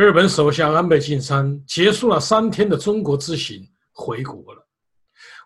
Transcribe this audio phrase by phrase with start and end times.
[0.00, 4.66] 日本首相安倍晋三结束了三天的中国之行，回国了。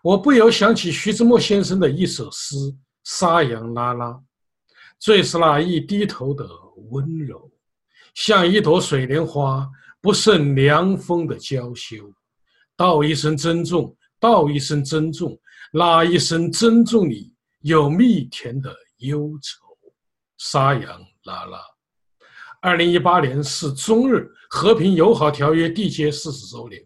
[0.01, 2.55] 我不由想起徐志摩先生的一首诗
[3.03, 4.11] 《沙洋拉拉》，
[4.97, 6.47] 最是那一低头的
[6.89, 7.51] 温柔，
[8.13, 9.69] 像一朵水莲花，
[9.99, 12.09] 不胜凉风的娇羞。
[12.77, 15.37] 道一声珍重，道一声珍重，
[15.73, 19.65] 那一声珍重里有蜜甜的忧愁。
[20.37, 21.59] 沙洋拉拉。
[22.65, 26.83] 二零一八年是中日和平友好条约缔结四十周年。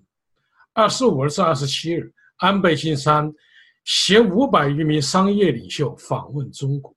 [0.73, 3.33] 二十五日至二十七日，安倍晋三
[3.85, 6.93] 携五百余名商业领袖访问中国，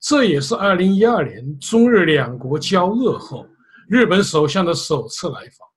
[0.00, 3.46] 这也是二零一二年中日两国交恶后
[3.88, 5.68] 日本首相的首次来访。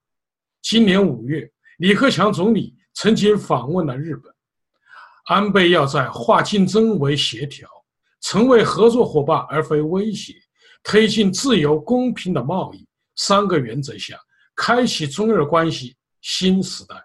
[0.63, 1.47] 今年五月，
[1.77, 4.33] 李克强总理曾经访问了日本。
[5.25, 7.69] 安倍要在化竞争为协调，
[8.19, 10.33] 成为合作伙伴而非威胁。
[10.83, 14.17] 推进自由公平的贸易三个原则下，
[14.55, 16.95] 开启中日关系新时代，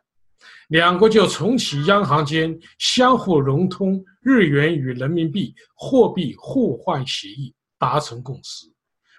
[0.69, 8.66] 两国就重启央行间相互融通日元与人民币货币互换协议达成共识，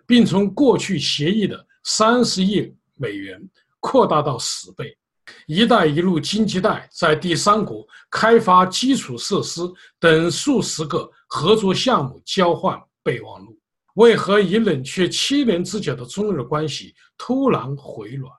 [0.05, 3.41] 并从过去协议的三十亿美元
[3.79, 4.97] 扩大到十倍。
[5.45, 9.61] “一带一路”经济带在第三国开发基础设施
[9.99, 13.56] 等数十个合作项目交换备忘录。
[13.97, 18.31] 为何已冷却七年之久的中日关系突然回暖？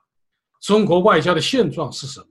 [0.61, 2.27] 中国外交的现状是什么？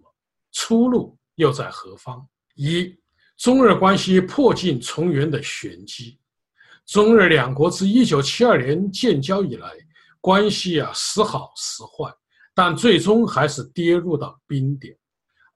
[0.53, 2.27] 出路又在何方？
[2.55, 2.91] 一、
[3.37, 6.19] 中日关系破镜重圆的玄机。
[6.87, 9.75] 中日两国自一九七二年建交以来，
[10.23, 12.11] 关系啊时好时坏，
[12.55, 14.97] 但最终还是跌入到冰点。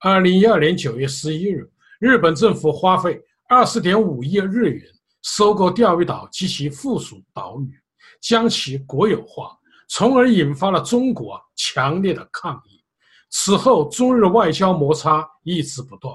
[0.01, 1.67] 二零一二年九月十一日，
[2.01, 4.92] 日本政府花费二十点五亿日元。
[5.23, 7.81] 收购钓鱼岛及其附属岛屿，
[8.21, 9.57] 将其国有化，
[9.89, 12.83] 从而引发了中国强烈的抗议。
[13.31, 16.13] 此后，中日外交摩擦一直不断，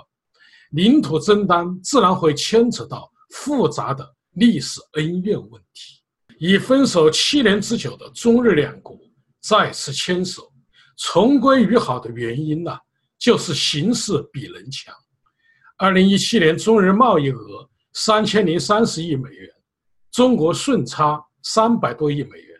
[0.71, 6.01] 领土争端自然会牵扯到复杂的历史恩怨问题。
[6.37, 8.95] 已分手七年之久的中日两国
[9.41, 10.51] 再次牵手，
[10.97, 12.77] 重归于好的原因呢，
[13.17, 14.93] 就是形势比人强。
[15.77, 17.67] 二零一七年中日贸易额。
[17.99, 19.49] 三千零三十亿美元，
[20.11, 22.55] 中国顺差三百多亿美元，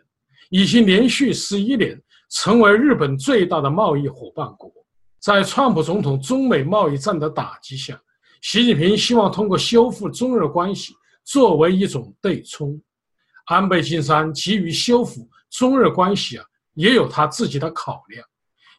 [0.50, 1.96] 已经连续十一年
[2.28, 4.68] 成为日本最大的贸易伙伴国。
[5.20, 7.96] 在川普总统中美贸易战的打击下，
[8.42, 10.92] 习近平希望通过修复中日关系
[11.24, 12.76] 作为一种对冲。
[13.46, 16.44] 安倍晋三急于修复中日关系啊，
[16.74, 18.26] 也有他自己的考量，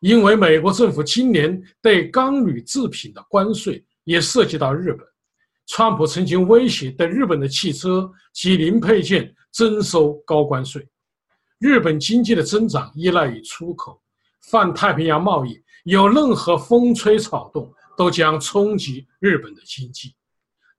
[0.01, 5.07] 因为美国政府今年对钢铝制品的关税也涉及到日本。
[5.69, 10.85] 川普曾经威胁对日本的汽车及零配件征收高关税。
[11.59, 14.01] 日本经济的增长依赖于出口，
[14.49, 20.15] 泛太平洋贸易有任何风吹草动都将冲击日本的经济。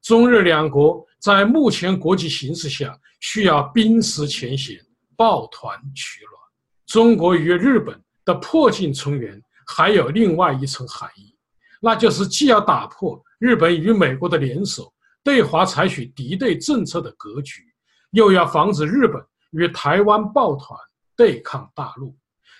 [0.03, 4.77] 中日两国在目前国际形势下需要冰释前嫌，
[5.17, 6.34] 抱团取暖。
[6.87, 11.33] 中国与日本的破镜重圆还有另外一层含义，
[11.81, 13.22] 那就是既要打破。
[13.41, 14.93] 日本与美国的联手
[15.25, 17.62] 对华采取敌对政策的格局，
[18.11, 19.19] 又要防止日本
[19.53, 20.78] 与台湾抱团
[21.17, 22.15] 对抗大陆，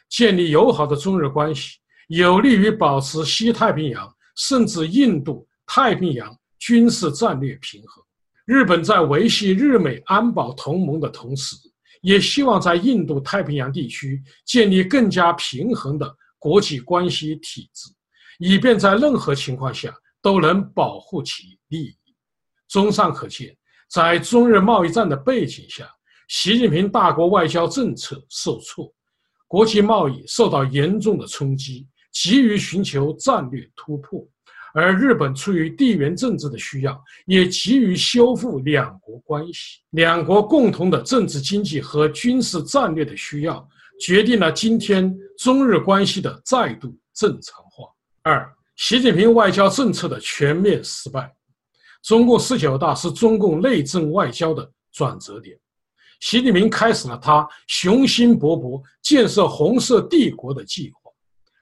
[0.09, 1.77] 建立友好的中日关系，
[2.09, 8.03] 有利于保持西太平洋甚至印度太平洋军事战略平衡。
[8.47, 11.57] 日本在维系日美安保同盟的同时，
[12.01, 17.91] 也希望在印度太平洋地区建立更加平衡的国际关系体制，
[18.39, 19.95] 以便在任何情况下。
[20.23, 21.97] 都能保护其利益。
[22.69, 23.57] 综上可见，
[23.91, 25.89] 在中日贸易战的背景下，
[26.29, 28.93] 习近平大国外交政策受挫，
[29.49, 34.21] 国际贸易受到严重的冲击，急于寻求战略突破；
[34.73, 39.81] 而日本出于地缘政治的需要，也急于修复两国关系。
[39.91, 43.69] 两国共同的政治、经济和军事战略的需要，
[44.01, 47.89] 决定了今天中日关系的再度正常化。
[48.23, 48.55] 二。
[48.81, 51.31] 习近平外交政策的全面失败，
[52.03, 55.55] 中共十九大是中共内政外交的转折点。
[56.21, 61.13] 习近平开始了他雄心勃勃建设红色帝国的计划，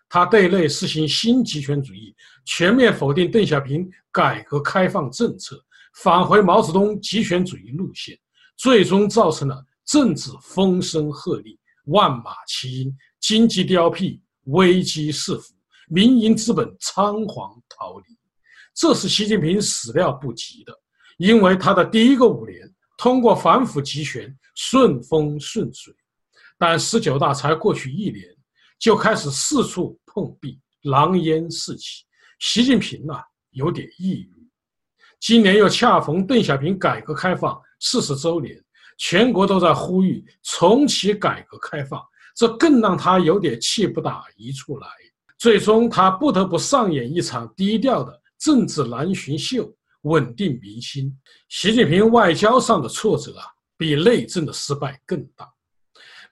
[0.08, 2.14] 他对内实行新极权主义，
[2.46, 5.60] 全面否定邓小平改革开放政策，
[5.96, 8.16] 返回毛泽东极权主义路线，
[8.56, 15.52] 最终造成了政治风声鹤唳、万马齐喑、经济凋敝、危机四伏。
[15.88, 18.04] 民营资本仓皇逃离，
[18.74, 20.72] 这是习近平始料不及的。
[21.16, 22.58] 因为他的第一个五年
[22.96, 25.92] 通过反腐集权顺风顺水，
[26.56, 28.24] 但十九大才过去一年，
[28.78, 32.04] 就开始四处碰壁，狼烟四起。
[32.38, 33.20] 习近平呐，
[33.50, 34.32] 有点抑郁。
[35.18, 38.56] 今年又恰逢邓小平改革开放四十周年，
[38.98, 42.00] 全国都在呼吁重启改革开放，
[42.36, 44.86] 这更让他有点气不打一处来。
[45.38, 51.16] 最终，他不得不上演一场低调的政治南巡秀，稳定民心。
[51.48, 53.46] 习近平外交上的挫折啊，
[53.76, 55.48] 比内政的失败更大。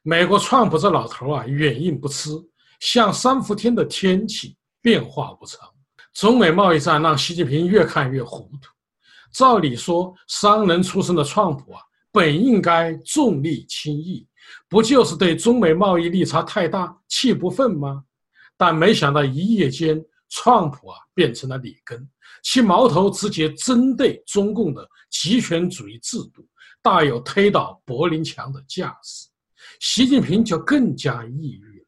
[0.02, 2.30] 美国川普这老头啊，软硬不吃，
[2.80, 5.68] 像三伏天的天气，变化无常。
[6.12, 8.70] 中美贸易战让习近平越看越糊涂。
[9.32, 11.80] 照理说，商人出身的川普啊，
[12.10, 14.26] 本应该重利轻义，
[14.68, 18.02] 不就是对中美贸易利差太大气不愤吗？
[18.56, 22.08] 但没想到一夜间，川普啊变成了里根，
[22.42, 26.46] 其矛头直接针对中共的极权主义制度，
[26.82, 29.28] 大有推倒柏林墙的架势。
[29.80, 31.86] 习近平就更加抑郁了。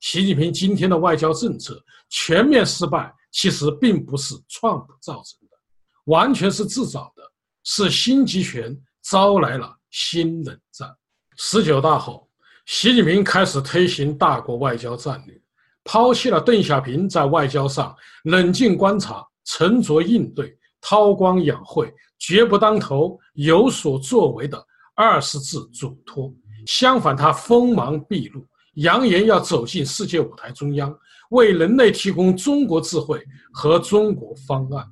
[0.00, 5.56] 习近平今天的外交政策全面失败，其实并不是川普造成的，
[6.04, 7.22] 完全是自找的，
[7.64, 10.94] 是新集权招来了新冷战。
[11.36, 12.28] 十九大后，
[12.66, 15.40] 习近平开始推行大国外交战略，
[15.84, 17.94] 抛弃了邓小平在外交上
[18.24, 24.64] 冷静观察、沉着应对、韬光养晦、绝不当头、有所作为的
[24.94, 26.32] 二十字嘱托。
[26.66, 30.96] 相反，他锋芒毕露，扬言要走进世界舞台中央，
[31.30, 33.20] 为人类提供中国智慧
[33.52, 34.86] 和中国方案。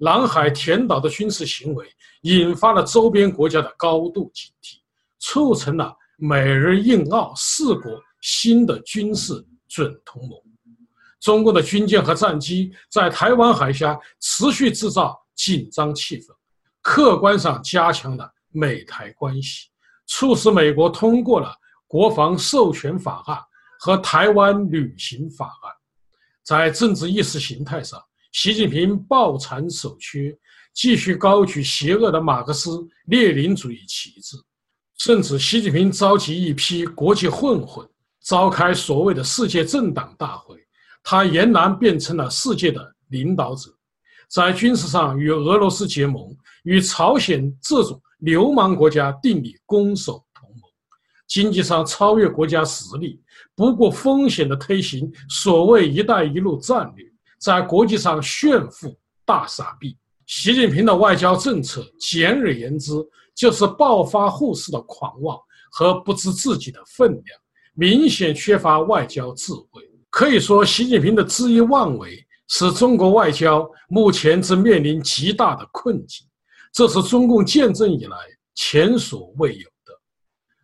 [0.00, 1.86] 南海填岛的军事行为
[2.22, 4.78] 引发了周边国家的高度警惕，
[5.20, 7.92] 促成了美日印澳四国
[8.22, 9.34] 新的军事
[9.72, 10.38] 准同盟。
[11.18, 16.26] 中国的军舰和战机在台湾海峡持续制造紧张气氛，
[16.82, 19.68] 客观上加强了美台关系。
[20.06, 21.54] 促使美国通过了
[21.86, 23.38] 国防授权法案
[23.78, 25.72] 和台湾旅行法案，
[26.44, 28.02] 在政治意识形态上，
[28.32, 30.36] 习近平抱残守缺，
[30.74, 34.36] 继续高举邪恶的马克思列宁主义旗帜，
[34.98, 37.88] 甚至习近平召集一批国际混混，
[38.22, 40.56] 召开所谓的世界政党大会，
[41.02, 43.70] 他俨然变成了世界的领导者，
[44.28, 46.34] 在军事上与俄罗斯结盟，
[46.64, 48.00] 与朝鲜这种。
[48.22, 50.60] 流氓国家订立攻守同盟，
[51.26, 53.20] 经济上超越国家实力，
[53.56, 57.04] 不顾风险的推行所谓“一带一路”战略，
[57.40, 59.98] 在国际上炫富大傻逼。
[60.24, 62.92] 习近平的外交政策，简而言之，
[63.34, 65.36] 就是暴发户式的狂妄
[65.72, 67.40] 和不知自己的分量，
[67.74, 69.82] 明显缺乏外交智慧。
[70.10, 76.26] 可以说，习近平的恣意妄为，使中国外交目前正面临极大的困境。
[76.72, 78.16] 这是中共建政以来
[78.54, 79.92] 前所未有的。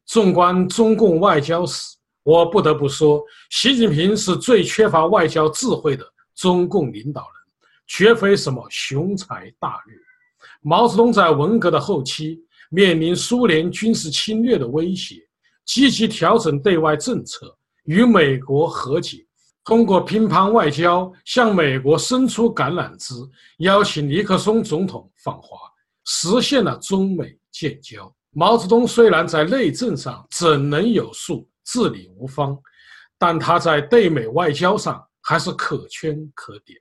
[0.04, 6.04] 纵观中共外交史，我不得不说，习近平是最缺乏外交智慧的
[6.34, 7.30] 中共领导人，
[7.86, 9.96] 绝非什么雄才大略。
[10.60, 12.38] 毛泽东在文革的后期，
[12.70, 15.27] 面临苏联军事侵略的威胁，
[15.68, 17.54] 积极调整对外政策，
[17.84, 19.18] 与美国和解，
[19.62, 23.14] 通过乒乓外交向美国伸出橄榄枝，
[23.58, 25.58] 邀请尼克松总统访华。
[26.06, 28.10] 实现了中美建交。
[28.30, 32.58] 毛泽东虽然在内政上怎能有数、治理无方，
[33.18, 36.80] 但他在对美外交上还是可圈可点。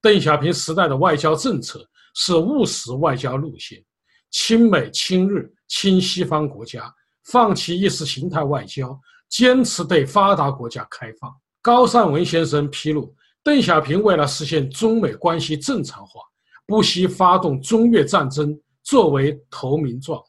[0.00, 1.84] 邓小平时代的外交政策
[2.14, 3.84] 是务实外交路线，
[4.30, 6.94] 亲美、亲日、亲西方国家，
[7.30, 11.32] 放弃意识形态外交，坚持对发达国家开放。
[11.62, 16.20] 高尚文先生披露，邓小平为了实现中美关系正常化。
[16.66, 20.22] 不惜发动中越战争作为投名状，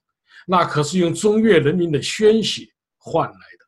[0.48, 2.68] 那可是用中越人民的鲜血
[2.98, 3.66] 换来的。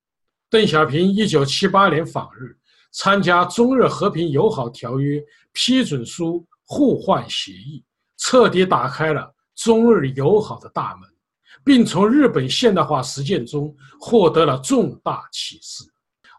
[0.49, 2.57] 邓小平一九七八年访日，
[2.91, 7.83] 参加中日和平友好条约批准书互换协议，
[8.17, 11.07] 彻底打开了中日友好的大门，
[11.63, 15.83] 并从日本现代化实践中获得了重大启示。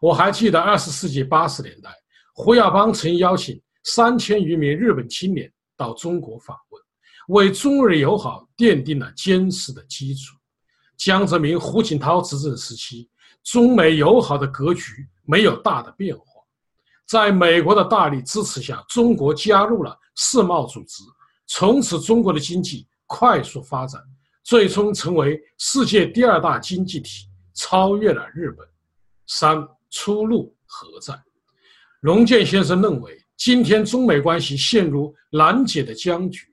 [0.00, 1.90] 我还记得二十世纪八十年代，
[2.34, 5.50] 胡耀邦曾邀请三千余名日本青年。
[5.76, 6.80] 到中国访问，
[7.30, 10.36] 为中日友好奠定了坚实的基础。
[10.96, 13.10] 江泽民、胡锦涛执政时期，
[13.42, 16.24] 中美友好的格局没有大的变化。
[17.08, 21.02] 在美国的大力支持下，中国加入了世贸组织，
[21.48, 24.00] 从此中国的经济快速发展，
[24.44, 28.64] 最终成为世界第二大经济体，超越了日本。
[29.26, 31.18] 三出路何在？
[32.02, 33.18] 龙健先生认为。
[33.36, 36.46] 今天中美关系陷入难解的僵局。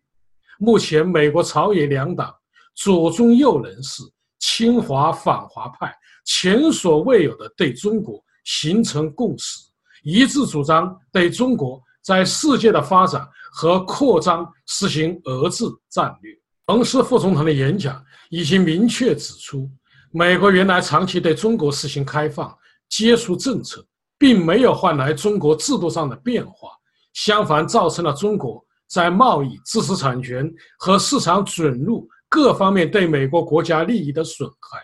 [0.57, 2.35] 目前，美国朝野两党
[2.73, 4.01] 左中右人士、
[4.39, 5.95] 亲华反华派
[6.25, 9.59] 前所未有的对中国形成共识，
[10.03, 16.40] 一致主张对中国在世界的发展和扩张实行遏制战略。
[16.71, 19.69] 彭斯副总统的演讲已经明确指出，
[20.09, 23.85] 美国原来长期对中国实行开放接触政策，
[24.17, 26.69] 并没有换来中国制度上的变化，
[27.11, 30.49] 相反，造成了中国在贸易、知识产权
[30.79, 34.79] 和市场准入各方面对美国国家利益的损害。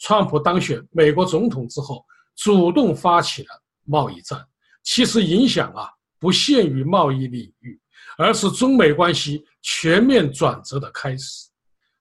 [0.00, 3.48] 川普当选美国总统之后，主动发起了
[3.84, 4.44] 贸易战，
[4.82, 7.79] 其实影响啊不限于贸易领域，
[8.20, 11.48] 而是中美关系全面转折的开始。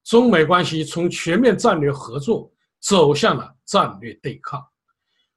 [0.04, 4.62] 中美关系从全面战略合作走向了战略对抗。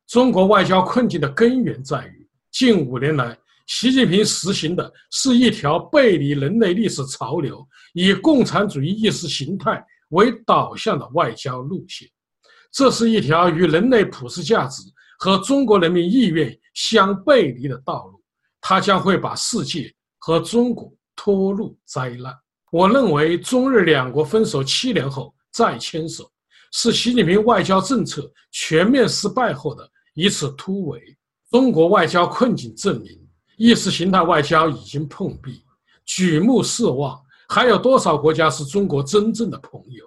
[0.09, 12.09] 中国外交困境的根源在于，近五年来，习近平实行的是一条背离人类历史潮流、以共产主义意识形态为导向的外交路线。
[12.73, 14.83] 这是一条与人类普世价值
[15.21, 18.21] 和中国人民意愿相背离的道路，
[18.61, 22.33] 它将会把世界和中国拖入灾难。
[22.71, 26.31] 我认为，中日两国分手七年后再牵手，
[26.71, 31.00] 是习近平外交政策全面失败后的一次突围。
[31.50, 35.64] 中国外交困境证明，意识形态外交已经碰壁，
[36.05, 40.05] 举目四望，还有多少国家是中国真正的朋友？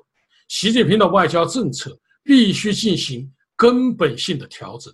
[0.47, 1.99] 习近平的外交政策。
[2.27, 4.91] 必须进行根本性的调整，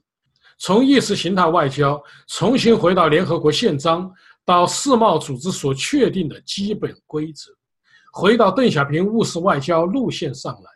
[0.59, 4.11] 从意识形态外交重新回到联合国宪章
[4.51, 7.49] 到世贸组织所确定的基本规则，
[8.11, 10.69] 回到邓小平务实外交路线上来，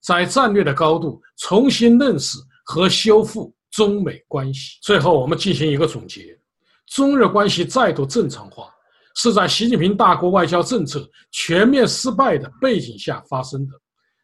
[0.00, 4.78] 在战略的高度重新认识和修复中美关系。
[4.82, 6.38] 最后，我们进行一个总结：
[6.86, 8.72] 中日关系再度正常化，
[9.16, 13.72] 是在习近平大国外交政策全面失败的背景下发生的，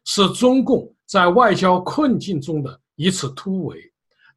[0.05, 0.89] 是中共。
[1.05, 3.77] 在外交困境中的一次突围，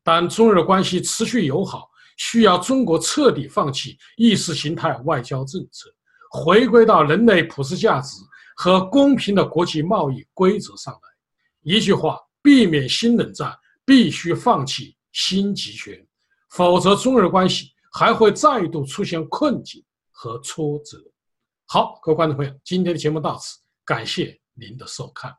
[0.03, 1.88] 但中日关系持续友好，
[2.19, 5.89] 需要中国彻底放弃意识形态外交政策，
[6.31, 8.17] 回归到人类普世价值
[8.57, 11.01] 和公平的国际贸易规则上来。
[11.63, 13.57] 一句话，避免新冷战，
[13.87, 16.07] 必须放弃新集权，
[16.51, 20.99] 否则中日关系还会再度出现困境和挫折。
[21.67, 25.33] 好，各位观众朋友，今天的节目到此，感谢您的收看。